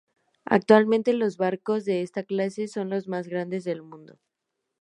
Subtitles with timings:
[0.45, 4.17] Actualmente los barcos de esta clase son los más grandes del mundo.